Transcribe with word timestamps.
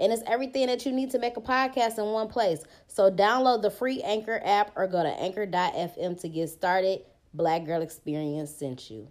And 0.00 0.14
it's 0.14 0.22
everything 0.26 0.68
that 0.68 0.86
you 0.86 0.92
need 0.92 1.10
to 1.10 1.18
make 1.18 1.36
a 1.36 1.42
podcast 1.42 1.98
in 1.98 2.06
one 2.06 2.28
place. 2.28 2.62
So 2.86 3.10
download 3.10 3.60
the 3.60 3.70
free 3.70 4.00
Anchor 4.00 4.40
app 4.42 4.72
or 4.74 4.86
go 4.86 5.02
to 5.02 5.10
anchor.fm 5.10 6.18
to 6.22 6.28
get 6.28 6.48
started. 6.48 7.02
Black 7.34 7.66
Girl 7.66 7.82
Experience 7.82 8.50
sent 8.50 8.90
you. 8.90 9.08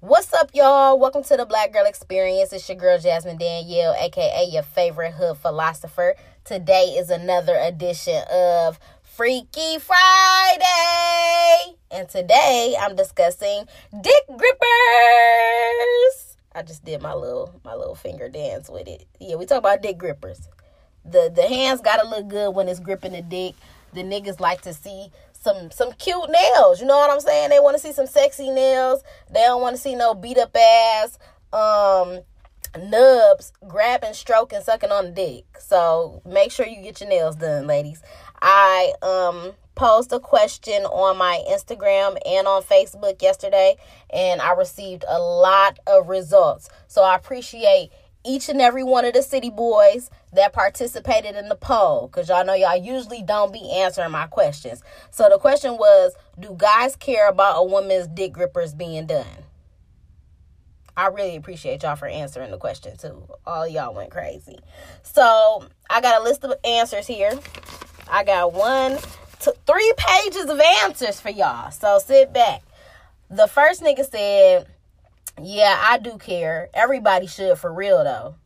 What's 0.00 0.32
up, 0.32 0.50
y'all? 0.54 0.98
Welcome 0.98 1.22
to 1.24 1.36
the 1.36 1.44
Black 1.44 1.74
Girl 1.74 1.84
Experience. 1.84 2.54
It's 2.54 2.66
your 2.68 2.78
girl 2.78 2.98
Jasmine 2.98 3.36
Danielle, 3.36 3.94
aka 3.94 4.48
your 4.50 4.62
favorite 4.62 5.12
hood 5.12 5.36
philosopher. 5.36 6.14
Today 6.44 6.96
is 6.98 7.10
another 7.10 7.56
edition 7.56 8.24
of 8.32 8.80
Freaky 9.02 9.78
Friday. 9.78 10.64
And 11.90 12.08
today 12.08 12.74
I'm 12.80 12.96
discussing 12.96 13.66
dick 14.00 14.24
grippers. 14.26 14.52
I 16.54 16.62
just 16.62 16.84
did 16.84 17.00
my 17.02 17.14
little 17.14 17.60
my 17.64 17.74
little 17.74 17.94
finger 17.94 18.28
dance 18.28 18.68
with 18.68 18.88
it. 18.88 19.06
Yeah, 19.20 19.36
we 19.36 19.46
talk 19.46 19.58
about 19.58 19.82
dick 19.82 19.98
grippers. 19.98 20.48
The 21.04 21.32
the 21.34 21.48
hands 21.48 21.80
gotta 21.80 22.08
look 22.08 22.28
good 22.28 22.54
when 22.54 22.68
it's 22.68 22.80
gripping 22.80 23.12
the 23.12 23.22
dick. 23.22 23.54
The 23.92 24.02
niggas 24.02 24.40
like 24.40 24.62
to 24.62 24.72
see 24.74 25.10
some 25.32 25.70
some 25.70 25.92
cute 25.92 26.30
nails. 26.30 26.80
You 26.80 26.86
know 26.86 26.98
what 26.98 27.10
I'm 27.10 27.20
saying? 27.20 27.50
They 27.50 27.60
want 27.60 27.76
to 27.76 27.82
see 27.82 27.92
some 27.92 28.06
sexy 28.06 28.50
nails. 28.50 29.02
They 29.30 29.40
don't 29.40 29.60
want 29.60 29.76
to 29.76 29.82
see 29.82 29.94
no 29.94 30.14
beat 30.14 30.38
up 30.38 30.56
ass 30.56 31.18
um 31.52 32.20
nubs 32.80 33.52
grabbing, 33.66 34.14
stroking, 34.14 34.60
sucking 34.62 34.90
on 34.90 35.06
the 35.06 35.10
dick. 35.10 35.44
So 35.58 36.22
make 36.24 36.52
sure 36.52 36.66
you 36.66 36.82
get 36.82 37.00
your 37.00 37.10
nails 37.10 37.36
done, 37.36 37.66
ladies. 37.66 38.02
I 38.40 38.92
um 39.02 39.52
posed 39.74 40.12
a 40.12 40.20
question 40.20 40.84
on 40.84 41.16
my 41.16 41.42
Instagram 41.48 42.16
and 42.26 42.46
on 42.46 42.62
Facebook 42.62 43.22
yesterday, 43.22 43.76
and 44.10 44.40
I 44.40 44.52
received 44.52 45.04
a 45.08 45.18
lot 45.18 45.78
of 45.86 46.08
results. 46.08 46.68
So 46.88 47.02
I 47.02 47.16
appreciate 47.16 47.90
each 48.24 48.48
and 48.48 48.60
every 48.60 48.84
one 48.84 49.04
of 49.04 49.14
the 49.14 49.22
city 49.22 49.50
boys 49.50 50.10
that 50.32 50.52
participated 50.52 51.34
in 51.34 51.48
the 51.48 51.56
poll 51.56 52.06
because 52.06 52.28
y'all 52.28 52.44
know 52.44 52.54
y'all 52.54 52.76
usually 52.76 53.22
don't 53.22 53.52
be 53.52 53.70
answering 53.72 54.12
my 54.12 54.26
questions. 54.26 54.82
So 55.10 55.28
the 55.28 55.38
question 55.38 55.76
was 55.76 56.14
Do 56.38 56.54
guys 56.56 56.96
care 56.96 57.28
about 57.28 57.56
a 57.56 57.64
woman's 57.64 58.06
dick 58.08 58.32
grippers 58.32 58.74
being 58.74 59.06
done? 59.06 59.26
I 60.96 61.06
really 61.06 61.36
appreciate 61.36 61.82
y'all 61.82 61.96
for 61.96 62.06
answering 62.06 62.50
the 62.50 62.58
question 62.58 62.96
too. 62.96 63.26
All 63.46 63.66
y'all 63.66 63.94
went 63.94 64.10
crazy. 64.10 64.58
So 65.02 65.66
I 65.88 66.00
got 66.00 66.20
a 66.20 66.24
list 66.24 66.44
of 66.44 66.52
answers 66.64 67.06
here. 67.06 67.32
I 68.08 68.24
got 68.24 68.52
one, 68.52 68.98
two, 69.42 69.52
three 69.66 69.92
pages 69.96 70.48
of 70.48 70.60
answers 70.82 71.20
for 71.20 71.30
y'all. 71.30 71.70
So 71.70 71.98
sit 71.98 72.32
back. 72.32 72.62
The 73.30 73.46
first 73.46 73.82
nigga 73.82 74.08
said, 74.08 74.66
Yeah, 75.42 75.76
I 75.80 75.98
do 75.98 76.18
care. 76.18 76.68
Everybody 76.74 77.26
should 77.26 77.58
for 77.58 77.72
real 77.72 78.02
though. 78.04 78.36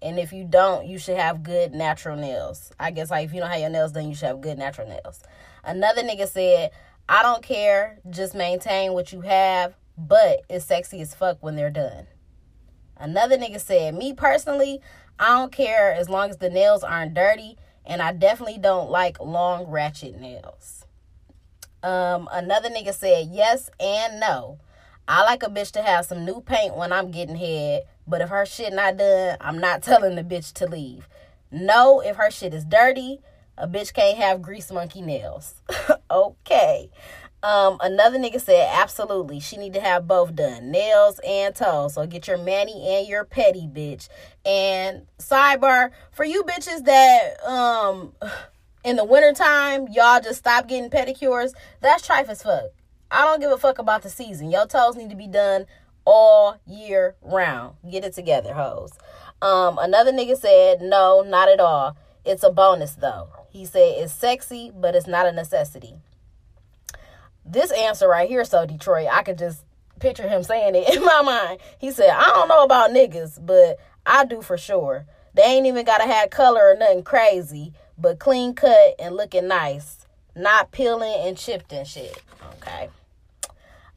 And 0.00 0.18
if 0.18 0.32
you 0.32 0.44
don't, 0.44 0.86
you 0.86 0.98
should 0.98 1.16
have 1.16 1.42
good 1.42 1.72
natural 1.72 2.16
nails. 2.16 2.70
I 2.78 2.92
guess 2.92 3.10
like 3.10 3.24
if 3.24 3.34
you 3.34 3.40
don't 3.40 3.50
have 3.50 3.60
your 3.60 3.70
nails 3.70 3.92
done, 3.92 4.08
you 4.08 4.14
should 4.14 4.28
have 4.28 4.40
good 4.40 4.58
natural 4.58 4.88
nails. 4.88 5.22
Another 5.64 6.02
nigga 6.02 6.28
said, 6.28 6.70
I 7.08 7.22
don't 7.22 7.42
care, 7.42 7.98
just 8.10 8.34
maintain 8.34 8.92
what 8.92 9.12
you 9.12 9.22
have, 9.22 9.74
but 9.96 10.42
it's 10.48 10.66
sexy 10.66 11.00
as 11.00 11.14
fuck 11.14 11.38
when 11.40 11.56
they're 11.56 11.70
done. 11.70 12.06
Another 12.96 13.38
nigga 13.38 13.60
said, 13.60 13.94
Me 13.94 14.12
personally, 14.12 14.80
I 15.18 15.28
don't 15.28 15.52
care 15.52 15.92
as 15.92 16.08
long 16.08 16.30
as 16.30 16.36
the 16.36 16.50
nails 16.50 16.84
aren't 16.84 17.14
dirty, 17.14 17.56
and 17.88 18.02
I 18.02 18.12
definitely 18.12 18.58
don't 18.58 18.90
like 18.90 19.18
long 19.18 19.66
ratchet 19.66 20.20
nails. 20.20 20.84
Um, 21.82 22.28
another 22.30 22.68
nigga 22.68 22.92
said, 22.92 23.28
Yes 23.32 23.70
and 23.80 24.20
no. 24.20 24.58
I 25.08 25.24
like 25.24 25.42
a 25.42 25.46
bitch 25.46 25.72
to 25.72 25.82
have 25.82 26.04
some 26.04 26.26
new 26.26 26.42
paint 26.42 26.76
when 26.76 26.92
I'm 26.92 27.10
getting 27.10 27.36
head, 27.36 27.84
but 28.06 28.20
if 28.20 28.28
her 28.28 28.44
shit 28.44 28.74
not 28.74 28.98
done, 28.98 29.38
I'm 29.40 29.58
not 29.58 29.82
telling 29.82 30.14
the 30.16 30.22
bitch 30.22 30.52
to 30.54 30.66
leave. 30.66 31.08
No, 31.50 32.00
if 32.00 32.16
her 32.16 32.30
shit 32.30 32.52
is 32.52 32.66
dirty, 32.66 33.20
a 33.56 33.66
bitch 33.66 33.94
can't 33.94 34.18
have 34.18 34.42
grease 34.42 34.70
monkey 34.70 35.00
nails. 35.00 35.54
okay. 36.10 36.90
Um, 37.42 37.76
another 37.80 38.18
nigga 38.18 38.40
said 38.40 38.68
absolutely. 38.72 39.38
She 39.38 39.56
need 39.56 39.74
to 39.74 39.80
have 39.80 40.08
both 40.08 40.34
done, 40.34 40.70
nails 40.72 41.20
and 41.26 41.54
toes. 41.54 41.94
So 41.94 42.06
get 42.06 42.26
your 42.26 42.38
manny 42.38 42.96
and 42.96 43.06
your 43.06 43.24
petty, 43.24 43.68
bitch. 43.72 44.08
And 44.44 45.06
sidebar 45.18 45.90
for 46.10 46.24
you 46.24 46.42
bitches 46.42 46.84
that 46.84 47.44
um 47.46 48.12
in 48.84 48.96
the 48.96 49.04
wintertime 49.04 49.86
y'all 49.92 50.20
just 50.20 50.40
stop 50.40 50.66
getting 50.66 50.90
pedicures. 50.90 51.52
That's 51.80 52.06
trife 52.06 52.28
as 52.28 52.42
fuck. 52.42 52.70
I 53.10 53.24
don't 53.24 53.40
give 53.40 53.52
a 53.52 53.58
fuck 53.58 53.78
about 53.78 54.02
the 54.02 54.10
season. 54.10 54.50
Your 54.50 54.66
toes 54.66 54.96
need 54.96 55.10
to 55.10 55.16
be 55.16 55.28
done 55.28 55.66
all 56.04 56.58
year 56.66 57.14
round. 57.22 57.76
Get 57.88 58.04
it 58.04 58.14
together, 58.14 58.54
hoes. 58.54 58.92
Um, 59.40 59.78
another 59.78 60.12
nigga 60.12 60.36
said, 60.36 60.80
no, 60.82 61.22
not 61.22 61.48
at 61.48 61.60
all. 61.60 61.96
It's 62.24 62.42
a 62.42 62.50
bonus 62.50 62.94
though. 62.94 63.28
He 63.50 63.64
said 63.64 63.94
it's 63.96 64.12
sexy, 64.12 64.72
but 64.74 64.96
it's 64.96 65.06
not 65.06 65.26
a 65.26 65.32
necessity. 65.32 65.94
This 67.50 67.70
answer 67.70 68.06
right 68.06 68.28
here, 68.28 68.44
so 68.44 68.66
Detroit, 68.66 69.08
I 69.10 69.22
could 69.22 69.38
just 69.38 69.64
picture 70.00 70.28
him 70.28 70.42
saying 70.42 70.74
it 70.74 70.94
in 70.96 71.04
my 71.04 71.22
mind. 71.22 71.60
He 71.78 71.90
said, 71.90 72.10
I 72.10 72.24
don't 72.24 72.48
know 72.48 72.62
about 72.62 72.90
niggas, 72.90 73.44
but 73.44 73.78
I 74.04 74.24
do 74.24 74.42
for 74.42 74.58
sure. 74.58 75.06
They 75.34 75.42
ain't 75.42 75.66
even 75.66 75.86
gotta 75.86 76.04
have 76.04 76.30
color 76.30 76.72
or 76.72 76.76
nothing 76.76 77.02
crazy, 77.04 77.72
but 77.96 78.18
clean 78.18 78.54
cut 78.54 78.96
and 78.98 79.16
looking 79.16 79.48
nice. 79.48 80.06
Not 80.36 80.72
peeling 80.72 81.14
and 81.26 81.36
chipped 81.36 81.72
and 81.72 81.86
shit. 81.86 82.22
Okay. 82.56 82.90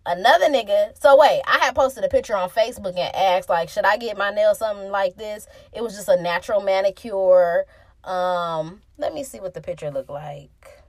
Another 0.06 0.46
nigga, 0.46 1.00
so 1.00 1.18
wait, 1.18 1.42
I 1.46 1.60
had 1.60 1.76
posted 1.76 2.04
a 2.04 2.08
picture 2.08 2.36
on 2.36 2.50
Facebook 2.50 2.98
and 2.98 3.16
asked, 3.16 3.50
like, 3.50 3.70
should 3.70 3.86
I 3.86 3.98
get 3.98 4.18
my 4.18 4.32
nails 4.32 4.58
something 4.60 4.90
like 4.90 5.16
this? 5.16 5.48
It 5.74 5.84
was 5.84 5.96
just 5.96 6.10
a 6.10 6.20
natural 6.20 6.62
manicure. 6.62 7.66
Um, 8.04 8.82
let 8.98 9.14
me 9.14 9.24
see 9.24 9.40
what 9.40 9.54
the 9.54 9.62
picture 9.62 9.92
looked 9.92 10.10
like. 10.10 10.81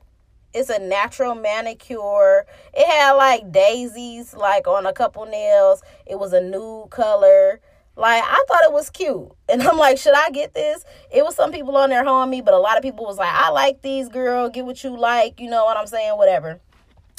It's 0.54 0.70
a 0.70 0.78
natural 0.78 1.34
manicure. 1.34 2.46
It 2.74 2.86
had 2.86 3.12
like 3.12 3.50
daisies, 3.52 4.34
like 4.34 4.66
on 4.66 4.86
a 4.86 4.92
couple 4.92 5.24
nails. 5.26 5.82
It 6.06 6.18
was 6.18 6.32
a 6.32 6.40
nude 6.40 6.90
color. 6.90 7.60
Like 7.96 8.22
I 8.24 8.44
thought 8.48 8.64
it 8.64 8.72
was 8.72 8.90
cute. 8.90 9.30
And 9.48 9.62
I'm 9.62 9.76
like, 9.76 9.98
should 9.98 10.14
I 10.14 10.30
get 10.30 10.54
this? 10.54 10.82
It 11.14 11.22
was 11.22 11.34
some 11.34 11.52
people 11.52 11.76
on 11.76 11.90
there 11.90 12.04
holding 12.04 12.30
me, 12.30 12.40
but 12.40 12.54
a 12.54 12.58
lot 12.58 12.78
of 12.78 12.82
people 12.82 13.04
was 13.04 13.18
like, 13.18 13.32
I 13.32 13.50
like 13.50 13.82
these, 13.82 14.08
girl. 14.08 14.48
Get 14.48 14.64
what 14.64 14.82
you 14.82 14.96
like. 14.96 15.40
You 15.40 15.50
know 15.50 15.66
what 15.66 15.76
I'm 15.76 15.86
saying? 15.86 16.16
Whatever. 16.16 16.58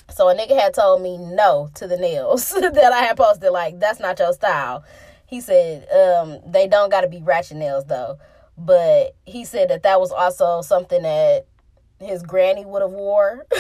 So 0.10 0.30
a 0.30 0.36
nigga 0.36 0.60
had 0.60 0.74
told 0.74 1.04
me 1.04 1.18
no 1.18 1.70
to 1.76 1.88
the 1.88 1.98
nails 1.98 2.50
that 2.60 2.92
I 2.92 3.02
had 3.02 3.18
posted. 3.18 3.52
Like, 3.52 3.80
that's 3.80 4.00
not 4.00 4.18
your 4.18 4.34
style. 4.34 4.84
He 5.28 5.42
said, 5.42 5.88
um, 5.92 6.40
they 6.46 6.68
don't 6.68 6.90
got 6.90 7.02
to 7.02 7.08
be 7.08 7.22
ratchet 7.22 7.58
nails 7.58 7.86
though. 7.86 8.18
But 8.58 9.16
he 9.26 9.46
said 9.46 9.70
that 9.70 9.84
that 9.84 10.00
was 10.00 10.12
also 10.12 10.62
something 10.62 11.02
that 11.04 11.46
his 12.03 12.24
granny 12.24 12.66
would 12.66 12.81
have 12.81 12.91
wore. 12.91 13.46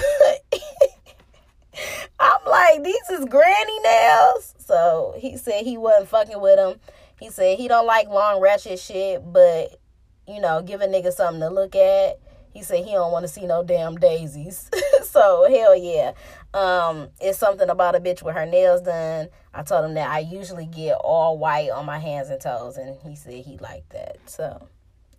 I'm 2.19 2.45
like, 2.45 2.83
these 2.83 3.09
is 3.09 3.25
granny 3.25 3.79
nails. 3.79 4.55
So 4.59 5.15
he 5.17 5.37
said 5.37 5.63
he 5.63 5.77
wasn't 5.77 6.09
fucking 6.09 6.39
with 6.39 6.59
him. 6.59 6.79
He 7.19 7.29
said 7.29 7.57
he 7.57 7.67
don't 7.67 7.87
like 7.87 8.07
long 8.07 8.41
ratchet 8.41 8.79
shit, 8.79 9.21
but 9.31 9.79
you 10.27 10.39
know, 10.39 10.61
give 10.61 10.81
a 10.81 10.87
nigga 10.87 11.11
something 11.11 11.41
to 11.41 11.49
look 11.49 11.75
at. 11.75 12.19
He 12.53 12.61
said 12.61 12.85
he 12.85 12.91
don't 12.91 13.11
want 13.11 13.23
to 13.23 13.27
see 13.27 13.45
no 13.47 13.63
damn 13.63 13.95
daisies. 13.95 14.69
so 15.03 15.47
hell 15.49 15.75
yeah. 15.75 16.13
Um, 16.53 17.09
it's 17.19 17.39
something 17.39 17.69
about 17.69 17.95
a 17.95 17.99
bitch 17.99 18.21
with 18.21 18.35
her 18.35 18.45
nails 18.45 18.81
done. 18.81 19.29
I 19.53 19.63
told 19.63 19.85
him 19.85 19.95
that 19.95 20.09
I 20.09 20.19
usually 20.19 20.67
get 20.67 20.93
all 20.93 21.37
white 21.37 21.71
on 21.71 21.85
my 21.85 21.97
hands 21.97 22.29
and 22.29 22.39
toes, 22.39 22.77
and 22.77 22.97
he 23.01 23.15
said 23.15 23.43
he 23.43 23.57
liked 23.57 23.89
that. 23.89 24.17
So 24.27 24.67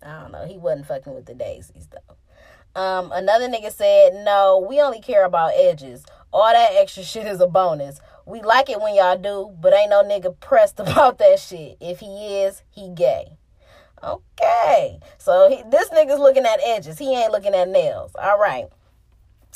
I 0.01 0.21
don't 0.21 0.31
know. 0.31 0.45
He 0.45 0.57
wasn't 0.57 0.87
fucking 0.87 1.13
with 1.13 1.25
the 1.25 1.33
daisies 1.33 1.87
though. 1.91 2.15
Um, 2.75 3.11
another 3.13 3.47
nigga 3.47 3.71
said, 3.71 4.13
no, 4.25 4.65
we 4.67 4.81
only 4.81 4.99
care 4.99 5.25
about 5.25 5.53
edges. 5.55 6.05
All 6.33 6.51
that 6.51 6.71
extra 6.73 7.03
shit 7.11 7.25
is 7.25 7.39
a 7.39 7.47
bonus. 7.47 7.99
We 8.25 8.41
like 8.41 8.69
it 8.69 8.81
when 8.81 8.95
y'all 8.95 9.17
do, 9.17 9.55
but 9.59 9.73
ain't 9.73 9.89
no 9.89 10.03
nigga 10.03 10.37
pressed 10.39 10.79
about 10.79 11.17
that 11.19 11.39
shit. 11.39 11.77
If 11.79 11.99
he 11.99 12.39
is, 12.41 12.63
he 12.69 12.89
gay. 12.89 13.37
Okay. 14.03 14.99
So 15.17 15.49
he, 15.49 15.63
this 15.69 15.89
nigga's 15.89 16.19
looking 16.19 16.45
at 16.45 16.59
edges. 16.63 16.99
He 16.99 17.15
ain't 17.15 17.31
looking 17.31 17.55
at 17.55 17.69
nails. 17.69 18.11
All 18.15 18.37
right. 18.37 18.65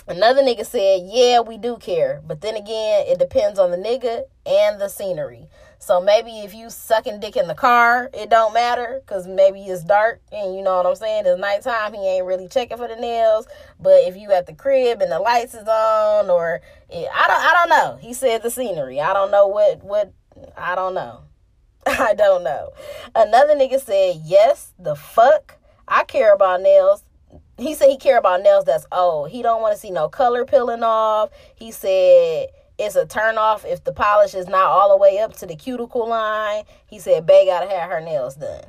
Another 0.07 0.41
nigga 0.41 0.65
said, 0.65 1.01
Yeah, 1.05 1.41
we 1.41 1.57
do 1.57 1.77
care. 1.77 2.21
But 2.25 2.41
then 2.41 2.55
again, 2.55 3.05
it 3.07 3.19
depends 3.19 3.59
on 3.59 3.69
the 3.69 3.77
nigga 3.77 4.23
and 4.45 4.81
the 4.81 4.87
scenery. 4.87 5.47
So 5.81 6.01
maybe 6.01 6.41
if 6.41 6.53
you 6.53 6.69
sucking 6.69 7.21
dick 7.21 7.37
in 7.37 7.47
the 7.47 7.55
car, 7.55 8.09
it 8.13 8.29
don't 8.29 8.53
matter 8.53 9.01
because 9.03 9.25
maybe 9.27 9.61
it's 9.61 9.83
dark 9.83 10.21
and 10.29 10.53
you 10.53 10.61
know 10.61 10.75
what 10.75 10.85
I'm 10.85 10.95
saying. 10.95 11.23
It's 11.25 11.39
nighttime. 11.39 11.93
He 11.93 12.05
ain't 12.05 12.25
really 12.25 12.49
checking 12.49 12.77
for 12.77 12.87
the 12.87 12.97
nails. 12.97 13.47
But 13.79 14.03
if 14.03 14.17
you 14.17 14.31
at 14.33 14.45
the 14.45 14.53
crib 14.53 15.01
and 15.01 15.09
the 15.09 15.19
lights 15.19 15.53
is 15.53 15.67
on, 15.67 16.29
or 16.29 16.61
it, 16.89 17.07
I 17.13 17.27
don't, 17.27 17.41
I 17.41 17.53
don't 17.53 17.69
know. 17.69 17.97
He 18.01 18.13
said 18.13 18.43
the 18.43 18.51
scenery. 18.51 18.99
I 18.99 19.13
don't 19.13 19.31
know 19.31 19.47
what 19.47 19.81
what. 19.83 20.13
I 20.57 20.75
don't 20.75 20.93
know. 20.93 21.21
I 21.85 22.13
don't 22.13 22.43
know. 22.43 22.71
Another 23.15 23.55
nigga 23.55 23.79
said 23.79 24.21
yes. 24.25 24.73
The 24.77 24.95
fuck. 24.95 25.55
I 25.87 26.03
care 26.03 26.33
about 26.33 26.61
nails. 26.61 27.03
He 27.57 27.73
said 27.73 27.89
he 27.89 27.97
care 27.97 28.17
about 28.17 28.43
nails 28.43 28.65
that's 28.65 28.85
old. 28.91 29.31
He 29.31 29.41
don't 29.41 29.61
want 29.61 29.73
to 29.73 29.79
see 29.79 29.91
no 29.91 30.09
color 30.09 30.45
peeling 30.45 30.83
off. 30.83 31.29
He 31.55 31.71
said 31.71 32.49
it's 32.79 32.95
a 32.95 33.05
turn 33.05 33.37
off 33.37 33.65
if 33.65 33.83
the 33.83 33.91
polish 33.91 34.33
is 34.33 34.47
not 34.47 34.65
all 34.65 34.89
the 34.89 34.97
way 34.97 35.19
up 35.19 35.35
to 35.37 35.45
the 35.45 35.55
cuticle 35.55 36.07
line. 36.07 36.63
He 36.87 36.97
said 36.97 37.25
Bay 37.25 37.45
gotta 37.45 37.69
have 37.69 37.91
her 37.91 37.99
nails 37.99 38.35
done. 38.35 38.63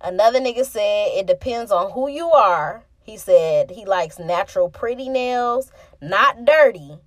Another 0.00 0.40
nigga 0.40 0.64
said 0.64 1.12
it 1.14 1.26
depends 1.26 1.70
on 1.70 1.92
who 1.92 2.08
you 2.08 2.30
are. 2.32 2.84
He 3.02 3.16
said 3.16 3.70
he 3.70 3.84
likes 3.84 4.18
natural 4.18 4.68
pretty 4.68 5.08
nails, 5.08 5.70
not 6.02 6.44
dirty. 6.44 6.98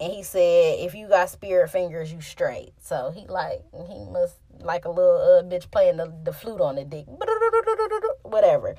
And 0.00 0.12
he 0.12 0.24
said 0.24 0.80
if 0.80 0.94
you 0.94 1.08
got 1.08 1.30
spirit 1.30 1.70
fingers, 1.70 2.12
you 2.12 2.20
straight. 2.20 2.72
So 2.80 3.12
he 3.14 3.28
like 3.28 3.62
he 3.86 4.04
must 4.10 4.38
like 4.58 4.86
a 4.86 4.90
little 4.90 5.38
uh, 5.38 5.42
bitch 5.44 5.70
playing 5.70 5.98
the, 5.98 6.12
the 6.24 6.32
flute 6.32 6.60
on 6.60 6.74
the 6.74 6.84
dick. 6.84 7.06
Whatever. 8.22 8.70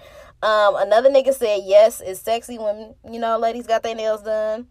Um, 0.43 0.75
another 0.75 1.09
nigga 1.09 1.33
said 1.33 1.61
yes, 1.63 2.01
it's 2.01 2.19
sexy 2.19 2.57
when 2.57 2.95
you 3.09 3.17
know 3.17 3.39
ladies 3.39 3.65
got 3.65 3.81
their 3.81 3.95
nails 3.95 4.23
done 4.23 4.67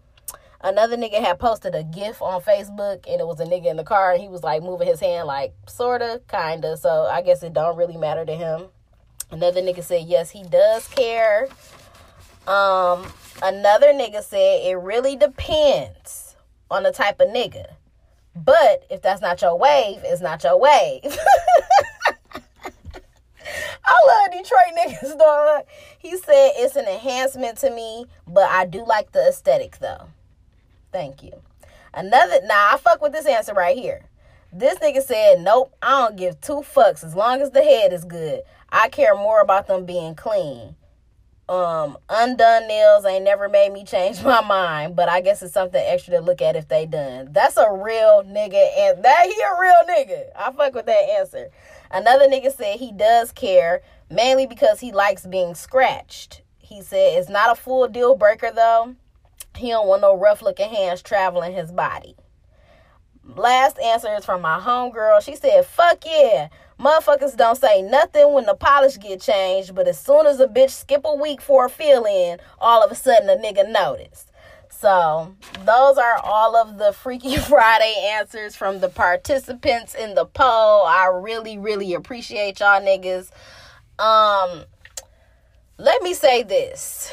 another 0.61 0.97
nigga 0.97 1.21
had 1.21 1.39
posted 1.39 1.75
a 1.75 1.85
gif 1.85 2.21
on 2.23 2.41
Facebook 2.41 3.05
and 3.09 3.21
it 3.21 3.27
was 3.27 3.41
a 3.41 3.45
nigga 3.45 3.67
in 3.67 3.77
the 3.77 3.85
car 3.85 4.13
and 4.13 4.23
he 4.23 4.29
was 4.29 4.43
like 4.43 4.63
moving 4.63 4.87
his 4.87 5.01
hand 5.01 5.27
like 5.27 5.55
sorta, 5.69 6.21
kinda. 6.29 6.77
So 6.77 7.05
I 7.05 7.23
guess 7.23 7.43
it 7.43 7.53
don't 7.53 7.77
really 7.77 7.97
matter 7.97 8.25
to 8.25 8.35
him. 8.35 8.67
Another 9.31 9.61
nigga 9.61 9.83
said 9.83 10.07
yes, 10.07 10.31
he 10.31 10.43
does 10.45 10.87
care. 10.89 11.49
Um, 12.47 13.07
another 13.43 13.89
nigga 13.89 14.23
said 14.23 14.61
it 14.65 14.79
really 14.79 15.17
depends 15.17 16.37
on 16.71 16.83
the 16.85 16.93
type 16.93 17.21
of 17.21 17.29
nigga. 17.29 17.75
But 18.35 18.85
if 18.91 19.03
that's 19.03 19.23
not 19.23 19.41
your 19.41 19.59
wave, 19.59 20.01
it's 20.05 20.21
not 20.21 20.45
your 20.45 20.59
wave. 20.59 21.01
I 23.89 23.95
love 24.07 24.33
Detroit 24.33 24.75
niggas, 24.77 25.19
dog. 25.19 25.65
He 25.99 26.17
said 26.19 26.53
it's 26.57 26.77
an 26.77 26.87
enhancement 26.87 27.59
to 27.59 27.71
me, 27.71 28.07
but 28.27 28.49
I 28.51 28.67
do 28.67 28.85
like 28.85 29.13
the 29.13 29.29
aesthetic 29.29 29.79
though. 29.79 30.09
Thank 30.97 31.23
you. 31.23 31.43
Another, 31.93 32.39
now 32.45 32.71
I 32.73 32.79
fuck 32.79 33.03
with 33.03 33.13
this 33.13 33.27
answer 33.27 33.53
right 33.53 33.77
here. 33.77 34.07
This 34.51 34.79
nigga 34.79 35.03
said, 35.03 35.43
nope, 35.43 35.75
I 35.83 35.91
don't 35.91 36.17
give 36.17 36.41
two 36.41 36.63
fucks 36.63 37.05
as 37.05 37.15
long 37.15 37.43
as 37.43 37.51
the 37.51 37.63
head 37.63 37.93
is 37.93 38.07
good. 38.07 38.41
I 38.71 38.89
care 38.89 39.15
more 39.15 39.43
about 39.43 39.67
them 39.67 39.85
being 39.85 40.15
clean. 40.15 40.75
Um, 41.51 41.99
undone 42.09 42.67
nails 42.67 43.05
ain't 43.05 43.25
never 43.25 43.51
made 43.51 43.75
me 43.75 43.85
change 43.85 44.23
my 44.25 44.41
mind, 44.41 44.97
but 44.97 45.11
I 45.11 45.21
guess 45.21 45.43
it's 45.43 45.53
something 45.53 45.85
extra 45.85 46.15
to 46.15 46.23
look 46.23 46.41
at 46.41 46.57
if 46.57 46.67
they 46.67 46.87
done. 46.87 47.29
That's 47.31 47.59
a 47.59 47.71
real 47.71 48.23
nigga, 48.27 48.67
and 48.79 49.05
that 49.05 49.27
he 49.27 49.39
a 49.43 49.61
real 49.61 49.75
nigga. 49.87 50.29
I 50.35 50.51
fuck 50.53 50.75
with 50.75 50.87
that 50.87 51.11
answer. 51.19 51.51
Another 51.91 52.27
nigga 52.27 52.57
said 52.57 52.79
he 52.79 52.91
does 52.91 53.33
care, 53.33 53.83
mainly 54.11 54.47
because 54.47 54.81
he 54.81 54.93
likes 54.93 55.27
being 55.27 55.55
scratched. 55.55 56.41
He 56.57 56.81
said 56.81 57.19
it's 57.19 57.29
not 57.29 57.53
a 57.53 57.61
full 57.61 57.87
deal 57.87 58.17
breaker 58.17 58.51
though. 58.51 58.97
He 59.57 59.69
don't 59.69 59.87
want 59.87 60.03
no 60.03 60.17
rough 60.17 60.43
looking 60.43 60.71
hands 60.71 61.03
traveling 61.03 61.55
his 61.55 61.73
body. 61.73 62.17
Last 63.25 63.79
answer 63.81 64.15
is 64.15 64.25
from 64.25 64.41
my 64.41 64.59
homegirl. 64.61 65.23
She 65.23 65.35
said, 65.37 65.67
fuck 65.67 66.05
yeah. 66.05 66.49
Motherfuckers 66.79 67.37
don't 67.37 67.57
say 67.57 67.83
nothing 67.83 68.33
when 68.33 68.45
the 68.45 68.55
polish 68.55 68.99
get 68.99 69.21
changed, 69.21 69.75
but 69.75 69.89
as 69.89 69.99
soon 69.99 70.27
as 70.27 70.41
a 70.41 70.47
bitch 70.47 70.71
skip 70.71 71.03
a 71.05 71.15
week 71.15 71.41
for 71.41 71.67
a 71.67 71.71
fill 71.71 72.05
in, 72.05 72.39
all 72.61 72.85
of 72.85 72.93
a 72.93 72.95
sudden 72.95 73.29
a 73.31 73.37
nigga 73.37 73.69
notice. 73.69 74.27
So 74.69 75.35
those 75.65 75.97
are 75.97 76.19
all 76.23 76.55
of 76.55 76.77
the 76.77 76.93
Freaky 76.93 77.37
Friday 77.37 77.95
answers 78.13 78.55
from 78.55 78.81
the 78.81 78.91
participants 78.91 79.95
in 79.95 80.15
the 80.15 80.27
poll. 80.27 80.85
I 80.85 81.07
really, 81.07 81.57
really 81.57 81.95
appreciate 81.95 82.61
y'all 82.61 82.83
niggas. 82.83 83.31
Um, 83.99 84.65
let 85.79 86.03
me 86.03 86.13
say 86.13 86.43
this. 86.43 87.13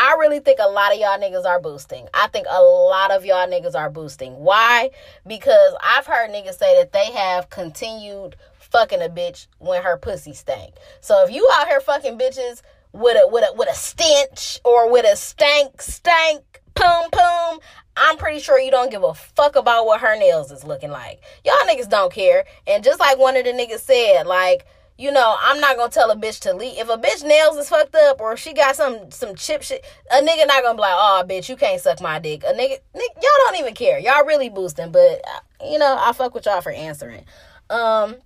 I 0.00 0.16
really 0.18 0.40
think 0.40 0.58
a 0.62 0.68
lot 0.68 0.94
of 0.94 0.98
y'all 0.98 1.18
niggas 1.18 1.44
are 1.44 1.60
boosting. 1.60 2.08
I 2.14 2.28
think 2.28 2.46
a 2.48 2.62
lot 2.62 3.10
of 3.10 3.26
y'all 3.26 3.46
niggas 3.46 3.74
are 3.74 3.90
boosting. 3.90 4.32
Why? 4.32 4.92
Because 5.26 5.74
I've 5.84 6.06
heard 6.06 6.30
niggas 6.30 6.54
say 6.54 6.74
that 6.78 6.92
they 6.92 7.12
have 7.12 7.50
continued 7.50 8.36
fucking 8.54 9.02
a 9.02 9.10
bitch 9.10 9.46
when 9.58 9.82
her 9.82 9.98
pussy 9.98 10.32
stank. 10.32 10.72
So 11.02 11.22
if 11.22 11.30
you 11.30 11.46
out 11.52 11.68
here 11.68 11.80
fucking 11.80 12.18
bitches 12.18 12.62
with 12.92 13.18
a 13.22 13.28
with 13.28 13.44
a 13.44 13.54
with 13.54 13.68
a 13.68 13.74
stench 13.74 14.58
or 14.64 14.90
with 14.90 15.04
a 15.04 15.16
stank 15.16 15.82
stank 15.82 16.62
poom 16.74 17.10
poom, 17.12 17.60
I'm 17.94 18.16
pretty 18.16 18.40
sure 18.40 18.58
you 18.58 18.70
don't 18.70 18.90
give 18.90 19.02
a 19.02 19.12
fuck 19.12 19.54
about 19.54 19.84
what 19.84 20.00
her 20.00 20.18
nails 20.18 20.50
is 20.50 20.64
looking 20.64 20.90
like. 20.90 21.20
Y'all 21.44 21.54
niggas 21.68 21.90
don't 21.90 22.10
care. 22.10 22.46
And 22.66 22.82
just 22.82 23.00
like 23.00 23.18
one 23.18 23.36
of 23.36 23.44
the 23.44 23.52
niggas 23.52 23.80
said, 23.80 24.26
like 24.26 24.64
you 25.00 25.10
know, 25.10 25.34
I'm 25.40 25.60
not 25.60 25.78
gonna 25.78 25.90
tell 25.90 26.10
a 26.10 26.16
bitch 26.16 26.40
to 26.40 26.52
leave. 26.52 26.76
If 26.76 26.90
a 26.90 26.98
bitch 26.98 27.24
nails 27.24 27.56
is 27.56 27.70
fucked 27.70 27.94
up 27.94 28.20
or 28.20 28.36
she 28.36 28.52
got 28.52 28.76
some 28.76 29.10
some 29.10 29.34
chip 29.34 29.62
shit, 29.62 29.82
a 30.12 30.16
nigga 30.16 30.46
not 30.46 30.62
gonna 30.62 30.74
be 30.74 30.82
like, 30.82 30.94
oh 30.94 31.24
bitch, 31.26 31.48
you 31.48 31.56
can't 31.56 31.80
suck 31.80 32.02
my 32.02 32.18
dick. 32.18 32.42
A 32.44 32.52
nigga, 32.52 32.76
nigga 32.94 33.14
y'all 33.16 33.38
don't 33.38 33.58
even 33.58 33.74
care. 33.74 33.98
Y'all 33.98 34.26
really 34.26 34.50
boosting, 34.50 34.92
but 34.92 35.22
uh, 35.26 35.64
you 35.64 35.78
know, 35.78 35.96
I 35.98 36.12
fuck 36.12 36.34
with 36.34 36.44
y'all 36.44 36.60
for 36.60 36.70
answering. 36.70 37.24
Um, 37.70 38.16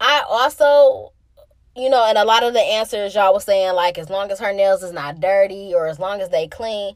I 0.00 0.22
also, 0.26 1.12
you 1.76 1.90
know, 1.90 2.02
and 2.08 2.16
a 2.16 2.24
lot 2.24 2.42
of 2.42 2.54
the 2.54 2.60
answers 2.60 3.14
y'all 3.14 3.34
was 3.34 3.44
saying 3.44 3.74
like, 3.74 3.98
as 3.98 4.08
long 4.08 4.30
as 4.30 4.40
her 4.40 4.54
nails 4.54 4.82
is 4.82 4.92
not 4.92 5.20
dirty 5.20 5.74
or 5.74 5.88
as 5.88 5.98
long 5.98 6.22
as 6.22 6.30
they 6.30 6.48
clean. 6.48 6.94